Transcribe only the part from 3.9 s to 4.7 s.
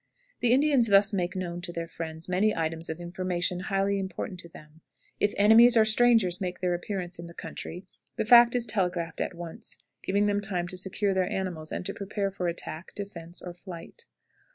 important to